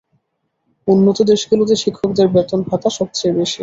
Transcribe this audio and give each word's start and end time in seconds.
উন্নত 0.87 1.17
দেশগুলোতে 1.31 1.75
শিক্ষকদের 1.83 2.27
বেতন 2.35 2.59
ভাতা 2.69 2.89
সবচেয়ে 2.97 3.37
বেশি। 3.39 3.59